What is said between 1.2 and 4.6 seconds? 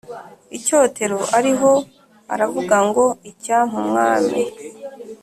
ariho aravuga ngo Icyampa Umwami